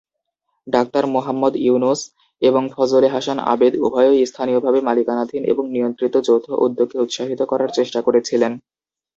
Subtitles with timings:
[0.67, 2.01] Doctor Muhammad Yunus
[2.41, 8.51] এবং ফজলে হাসান আবেদ উভয়ই স্থানীয়ভাবে মালিকানাধীন এবং নিয়ন্ত্রিত যৌথ উদ্যোগকে উৎসাহিত করার চেষ্টা করেছিলেন।